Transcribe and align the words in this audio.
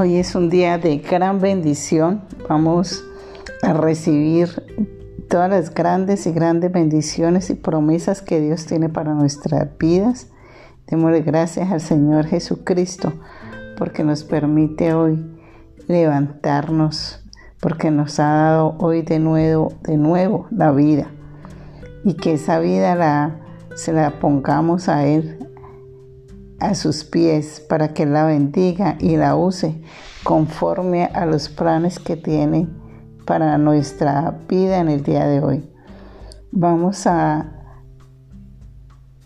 Hoy 0.00 0.16
es 0.16 0.34
un 0.34 0.48
día 0.48 0.78
de 0.78 0.96
gran 0.96 1.42
bendición. 1.42 2.22
Vamos 2.48 3.04
a 3.60 3.74
recibir 3.74 4.48
todas 5.28 5.50
las 5.50 5.74
grandes 5.74 6.26
y 6.26 6.32
grandes 6.32 6.72
bendiciones 6.72 7.50
y 7.50 7.54
promesas 7.54 8.22
que 8.22 8.40
Dios 8.40 8.64
tiene 8.64 8.88
para 8.88 9.12
nuestras 9.12 9.68
vidas. 9.76 10.28
Démosle 10.86 11.20
gracias 11.20 11.70
al 11.70 11.82
Señor 11.82 12.24
Jesucristo 12.24 13.12
porque 13.76 14.02
nos 14.02 14.24
permite 14.24 14.94
hoy 14.94 15.22
levantarnos, 15.86 17.22
porque 17.60 17.90
nos 17.90 18.18
ha 18.20 18.32
dado 18.32 18.76
hoy 18.78 19.02
de 19.02 19.18
nuevo, 19.18 19.74
de 19.82 19.98
nuevo 19.98 20.46
la 20.50 20.72
vida 20.72 21.08
y 22.04 22.14
que 22.14 22.32
esa 22.32 22.58
vida 22.58 22.94
la, 22.94 23.36
se 23.74 23.92
la 23.92 24.18
pongamos 24.18 24.88
a 24.88 25.04
Él 25.04 25.49
a 26.60 26.74
sus 26.74 27.04
pies 27.04 27.64
para 27.68 27.94
que 27.94 28.06
la 28.06 28.24
bendiga 28.24 28.96
y 29.00 29.16
la 29.16 29.34
use 29.34 29.80
conforme 30.22 31.06
a 31.06 31.26
los 31.26 31.48
planes 31.48 31.98
que 31.98 32.16
tiene 32.16 32.68
para 33.24 33.58
nuestra 33.58 34.38
vida 34.48 34.78
en 34.78 34.88
el 34.88 35.02
día 35.02 35.26
de 35.26 35.40
hoy. 35.40 35.70
Vamos 36.52 37.06
a, 37.06 37.52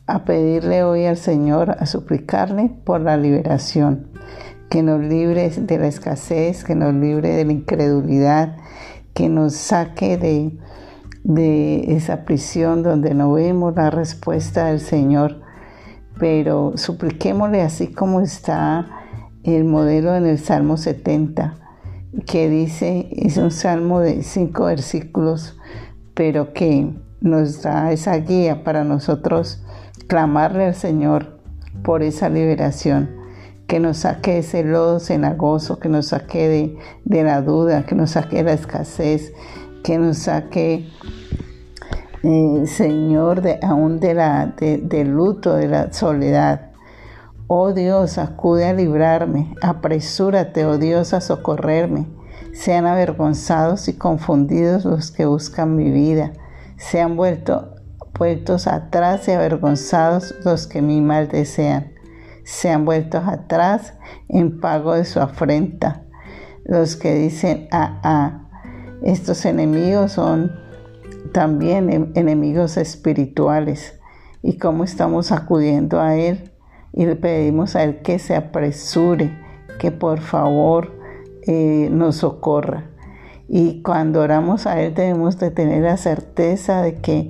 a 0.07 0.25
pedirle 0.25 0.85
hoy 0.85 1.07
al 1.07 1.17
Señor, 1.17 1.77
a 1.79 1.87
suplicarle 1.87 2.71
por 2.85 3.01
la 3.01 3.17
liberación, 3.17 4.09
que 4.71 4.83
nos 4.83 5.01
libre 5.01 5.51
de 5.51 5.79
la 5.79 5.87
escasez, 5.87 6.65
que 6.65 6.75
nos 6.75 6.95
libre 6.95 7.31
de 7.31 7.45
la 7.45 7.53
incredulidad, 7.53 8.57
que 9.13 9.29
nos 9.29 9.55
saque 9.55 10.17
de, 10.17 10.59
de 11.23 11.97
esa 11.97 12.25
prisión 12.25 12.83
donde 12.83 13.15
no 13.15 13.33
vemos 13.33 13.75
la 13.75 13.91
respuesta 13.91 14.67
del 14.67 14.81
Señor 14.81 15.44
pero 16.19 16.73
supliquémosle 16.77 17.63
así 17.63 17.89
como 17.89 18.21
está 18.21 18.89
el 19.43 19.65
modelo 19.65 20.15
en 20.15 20.27
el 20.27 20.39
Salmo 20.39 20.77
70, 20.77 21.57
que 22.27 22.49
dice, 22.49 23.09
es 23.13 23.37
un 23.37 23.51
salmo 23.51 24.01
de 24.01 24.23
cinco 24.23 24.67
versículos, 24.67 25.59
pero 26.15 26.53
que 26.53 26.95
nos 27.21 27.63
da 27.63 27.93
esa 27.93 28.17
guía 28.17 28.65
para 28.65 28.85
nosotros 28.85 29.65
clamarle 30.07 30.67
al 30.67 30.75
Señor 30.75 31.41
por 31.83 32.03
esa 32.03 32.29
liberación, 32.29 33.11
que 33.67 33.81
nos 33.81 33.99
saque 33.99 34.35
de 34.35 34.39
ese 34.39 34.63
lodo 34.63 35.01
cenagoso, 35.01 35.79
que 35.79 35.89
nos 35.89 36.09
saque 36.09 36.49
de, 36.49 36.79
de 37.05 37.25
la 37.25 37.43
duda, 37.43 37.85
que 37.85 37.95
nos 37.95 38.13
saque 38.13 38.37
de 38.37 38.43
la 38.45 38.53
escasez, 38.53 39.33
que 39.83 39.99
nos 39.99 40.19
saque 40.19 40.89
Señor, 42.25 43.43
de, 43.43 43.59
aún 43.63 44.01
del 44.01 45.09
luto, 45.11 45.57
de 45.57 45.69
la 45.69 45.93
soledad. 45.93 46.71
Oh 47.49 47.75
Dios, 47.75 48.17
acude 48.17 48.67
a 48.67 48.73
librarme, 48.73 49.55
apresúrate, 49.61 50.65
oh 50.65 50.79
Dios, 50.79 51.13
a 51.13 51.21
socorrerme. 51.21 52.07
Sean 52.55 52.87
avergonzados 52.87 53.89
y 53.89 53.99
confundidos 53.99 54.87
los 54.87 55.11
que 55.11 55.27
buscan 55.27 55.77
mi 55.77 55.91
vida. 55.91 56.33
Sean 56.79 57.15
vuelto, 57.15 57.75
vueltos 58.19 58.69
atrás 58.69 59.29
y 59.29 59.33
avergonzados 59.33 60.35
los 60.47 60.67
que 60.67 60.81
mi 60.81 61.03
mal 61.03 61.29
desean. 61.29 61.93
Sean 62.45 62.87
vueltos 62.87 63.29
atrás 63.29 63.93
en 64.31 64.61
pago 64.61 64.95
de 64.95 65.05
su 65.05 65.21
afrenta. 65.21 66.05
Los 66.65 66.97
que 66.97 67.15
dicen, 67.17 67.69
ah, 67.71 68.01
ah, 68.03 68.49
estos 69.03 69.45
enemigos 69.45 70.13
son 70.13 70.64
también 71.33 72.13
enemigos 72.15 72.77
espirituales 72.77 73.99
y 74.43 74.59
cómo 74.59 74.85
estamos 74.85 75.33
acudiendo 75.33 76.01
a 76.01 76.17
Él 76.17 76.53
y 76.93 77.07
le 77.07 77.17
pedimos 77.17 77.77
a 77.77 77.85
Él 77.85 78.03
que 78.03 78.19
se 78.19 78.37
apresure, 78.37 79.37
que 79.79 79.91
por 79.91 80.21
favor 80.21 80.93
eh, 81.47 81.89
nos 81.91 82.17
socorra. 82.17 82.91
Y 83.49 83.83
cuando 83.83 84.21
oramos 84.21 84.67
a 84.67 84.81
Él 84.81 84.95
debemos 84.95 85.39
de 85.39 85.51
tener 85.51 85.83
la 85.83 85.97
certeza 85.97 86.83
de 86.83 86.97
que 86.97 87.29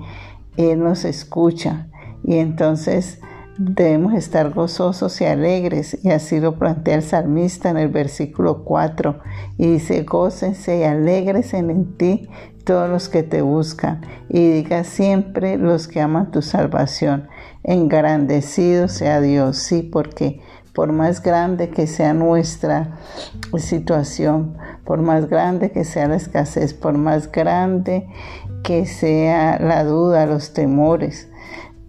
Él 0.57 0.81
nos 0.81 1.05
escucha 1.05 1.89
y 2.23 2.39
entonces 2.39 3.21
debemos 3.57 4.15
estar 4.15 4.51
gozosos 4.51 5.21
y 5.21 5.27
alegres 5.27 5.99
y 6.03 6.11
así 6.11 6.41
lo 6.41 6.59
plantea 6.59 6.97
el 6.97 7.03
salmista 7.03 7.71
en 7.71 7.77
el 7.77 7.89
versículo 7.89 8.65
4 8.65 9.21
y 9.59 9.67
dice 9.73 10.03
gócense 10.03 10.79
y 10.79 10.85
alegres 10.85 11.55
en 11.55 11.97
ti 11.97 12.29
todos 12.65 12.89
los 12.89 13.09
que 13.09 13.23
te 13.23 13.43
buscan, 13.43 14.01
y 14.29 14.49
diga 14.51 14.85
siempre 14.85 15.59
los 15.59 15.87
que 15.87 16.01
aman 16.01 16.31
tu 16.31 16.43
salvación. 16.43 17.29
Engrandecido 17.63 18.89
sea 18.89 19.21
Dios, 19.21 19.59
sí, 19.59 19.83
porque 19.83 20.41
por 20.75 20.93
más 20.93 21.23
grande 21.23 21.71
que 21.71 21.87
sea 21.87 22.15
nuestra 22.15 22.99
situación, 23.59 24.57
por 24.85 25.03
más 25.03 25.29
grande 25.29 25.71
que 25.71 25.85
sea 25.85 26.09
la 26.09 26.17
escasez, 26.17 26.75
por 26.75 26.97
más 26.99 27.31
grande 27.31 28.09
que 28.65 28.87
sea 28.87 29.59
la 29.61 29.85
duda, 29.85 30.27
los 30.27 30.53
temores, 30.53 31.29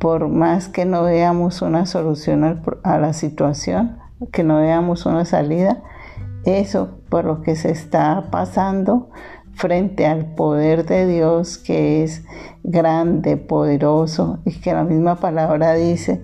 por 0.05 0.29
más 0.29 0.67
que 0.67 0.85
no 0.85 1.01
veamos 1.01 1.63
una 1.63 1.87
solución 1.87 2.61
a 2.83 2.99
la 2.99 3.11
situación, 3.13 3.97
que 4.31 4.43
no 4.43 4.57
veamos 4.57 5.07
una 5.07 5.25
salida, 5.25 5.81
eso 6.45 6.99
por 7.09 7.25
lo 7.25 7.41
que 7.41 7.55
se 7.55 7.71
está 7.71 8.27
pasando, 8.29 9.09
frente 9.55 10.05
al 10.05 10.35
poder 10.35 10.85
de 10.85 11.07
Dios 11.07 11.57
que 11.57 12.03
es 12.03 12.23
grande, 12.61 13.35
poderoso 13.35 14.37
y 14.45 14.51
que 14.59 14.73
la 14.73 14.83
misma 14.83 15.15
palabra 15.15 15.73
dice 15.73 16.21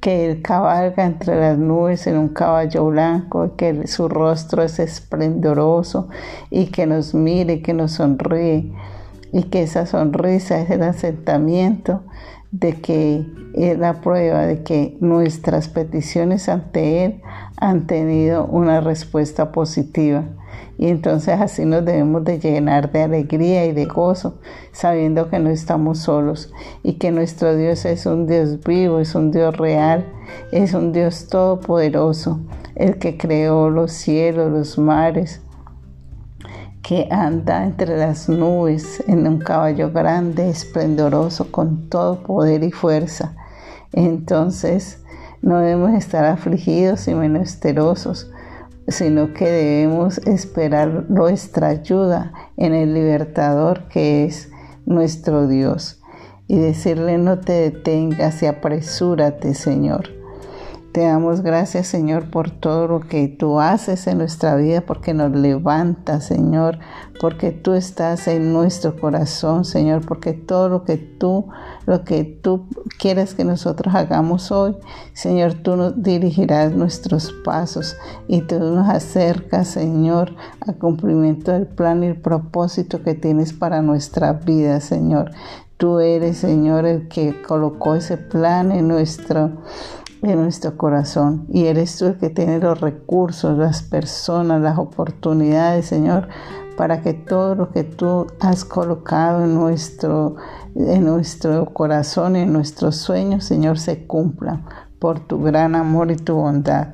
que 0.00 0.28
él 0.28 0.42
cabalga 0.42 1.04
entre 1.04 1.38
las 1.38 1.56
nubes 1.56 2.08
en 2.08 2.18
un 2.18 2.30
caballo 2.30 2.86
blanco, 2.86 3.54
que 3.54 3.86
su 3.86 4.08
rostro 4.08 4.64
es 4.64 4.80
esplendoroso 4.80 6.08
y 6.50 6.72
que 6.72 6.86
nos 6.86 7.14
mire, 7.14 7.62
que 7.62 7.72
nos 7.72 7.92
sonríe 7.92 8.72
y 9.32 9.44
que 9.44 9.62
esa 9.62 9.86
sonrisa 9.86 10.60
es 10.60 10.70
el 10.70 10.82
asentamiento 10.82 12.02
de 12.52 12.74
que 12.80 13.26
es 13.54 13.78
la 13.78 14.00
prueba 14.00 14.46
de 14.46 14.62
que 14.62 14.96
nuestras 15.00 15.68
peticiones 15.68 16.48
ante 16.48 17.04
Él 17.04 17.22
han 17.56 17.86
tenido 17.86 18.46
una 18.46 18.80
respuesta 18.80 19.52
positiva. 19.52 20.24
Y 20.78 20.88
entonces 20.88 21.40
así 21.40 21.64
nos 21.64 21.84
debemos 21.84 22.24
de 22.24 22.38
llenar 22.38 22.92
de 22.92 23.02
alegría 23.02 23.66
y 23.66 23.72
de 23.72 23.86
gozo, 23.86 24.38
sabiendo 24.72 25.30
que 25.30 25.38
no 25.38 25.48
estamos 25.50 26.00
solos 26.00 26.52
y 26.82 26.94
que 26.94 27.10
nuestro 27.10 27.56
Dios 27.56 27.84
es 27.84 28.04
un 28.04 28.26
Dios 28.26 28.62
vivo, 28.64 28.98
es 28.98 29.14
un 29.14 29.30
Dios 29.30 29.56
real, 29.56 30.06
es 30.50 30.74
un 30.74 30.92
Dios 30.92 31.28
todopoderoso, 31.28 32.40
el 32.74 32.98
que 32.98 33.16
creó 33.16 33.70
los 33.70 33.92
cielos, 33.92 34.50
los 34.50 34.78
mares, 34.78 35.40
que 36.92 37.08
anda 37.10 37.64
entre 37.64 37.96
las 37.96 38.28
nubes 38.28 39.02
en 39.06 39.26
un 39.26 39.38
caballo 39.38 39.90
grande, 39.92 40.50
esplendoroso, 40.50 41.50
con 41.50 41.88
todo 41.88 42.22
poder 42.22 42.62
y 42.64 42.70
fuerza. 42.70 43.34
Entonces 43.94 45.02
no 45.40 45.60
debemos 45.60 45.94
estar 45.94 46.26
afligidos 46.26 47.08
y 47.08 47.14
menesterosos, 47.14 48.30
sino 48.88 49.32
que 49.32 49.48
debemos 49.48 50.18
esperar 50.26 51.06
nuestra 51.08 51.68
ayuda 51.68 52.34
en 52.58 52.74
el 52.74 52.92
libertador 52.92 53.88
que 53.88 54.26
es 54.26 54.50
nuestro 54.84 55.48
Dios 55.48 56.02
y 56.46 56.58
decirle 56.58 57.16
no 57.16 57.38
te 57.40 57.54
detengas 57.54 58.42
y 58.42 58.46
apresúrate 58.46 59.54
Señor 59.54 60.21
te 60.92 61.00
damos 61.00 61.40
gracias, 61.40 61.86
Señor, 61.86 62.30
por 62.30 62.50
todo 62.50 62.86
lo 62.86 63.00
que 63.00 63.26
tú 63.26 63.58
haces 63.60 64.06
en 64.06 64.18
nuestra 64.18 64.56
vida, 64.56 64.82
porque 64.82 65.14
nos 65.14 65.32
levantas, 65.32 66.26
Señor, 66.26 66.78
porque 67.18 67.50
tú 67.50 67.72
estás 67.72 68.28
en 68.28 68.52
nuestro 68.52 69.00
corazón, 69.00 69.64
Señor, 69.64 70.04
porque 70.04 70.34
todo 70.34 70.68
lo 70.68 70.84
que 70.84 70.98
tú, 70.98 71.46
lo 71.86 72.04
que 72.04 72.24
tú 72.24 72.66
quieres 72.98 73.32
que 73.34 73.44
nosotros 73.44 73.94
hagamos 73.94 74.52
hoy, 74.52 74.76
Señor, 75.14 75.54
tú 75.54 75.76
nos 75.76 76.02
dirigirás 76.02 76.72
nuestros 76.72 77.32
pasos 77.42 77.96
y 78.28 78.42
tú 78.42 78.58
nos 78.58 78.90
acercas, 78.90 79.68
Señor, 79.68 80.34
al 80.60 80.76
cumplimiento 80.76 81.52
del 81.52 81.66
plan 81.66 82.04
y 82.04 82.08
el 82.08 82.20
propósito 82.20 83.02
que 83.02 83.14
tienes 83.14 83.54
para 83.54 83.80
nuestra 83.80 84.34
vida, 84.34 84.80
Señor. 84.80 85.30
Tú 85.78 85.98
eres, 86.00 86.36
Señor, 86.36 86.84
el 86.86 87.08
que 87.08 87.42
colocó 87.42 87.94
ese 87.94 88.16
plan 88.16 88.70
en 88.70 88.86
nuestro 88.86 89.50
en 90.22 90.40
nuestro 90.40 90.76
corazón. 90.76 91.46
Y 91.48 91.66
eres 91.66 91.96
tú 91.98 92.06
el 92.06 92.16
que 92.16 92.30
tiene 92.30 92.58
los 92.58 92.80
recursos, 92.80 93.58
las 93.58 93.82
personas, 93.82 94.60
las 94.60 94.78
oportunidades, 94.78 95.86
Señor, 95.86 96.28
para 96.76 97.02
que 97.02 97.12
todo 97.12 97.54
lo 97.54 97.70
que 97.70 97.84
tú 97.84 98.26
has 98.40 98.64
colocado 98.64 99.44
en 99.44 99.54
nuestro, 99.54 100.36
en 100.74 101.04
nuestro 101.04 101.66
corazón, 101.66 102.36
en 102.36 102.52
nuestros 102.52 102.96
sueños, 102.96 103.44
Señor, 103.44 103.78
se 103.78 104.06
cumpla 104.06 104.64
por 104.98 105.20
tu 105.20 105.42
gran 105.42 105.74
amor 105.74 106.10
y 106.10 106.16
tu 106.16 106.34
bondad. 106.34 106.88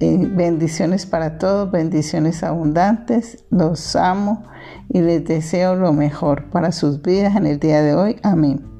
Bendiciones 0.00 1.06
para 1.06 1.38
todos, 1.38 1.70
bendiciones 1.70 2.42
abundantes. 2.42 3.44
Los 3.50 3.96
amo 3.96 4.44
y 4.88 5.00
les 5.00 5.24
deseo 5.24 5.76
lo 5.76 5.92
mejor 5.92 6.50
para 6.50 6.72
sus 6.72 7.00
vidas 7.00 7.36
en 7.36 7.46
el 7.46 7.58
día 7.58 7.80
de 7.80 7.94
hoy. 7.94 8.16
Amén. 8.22 8.73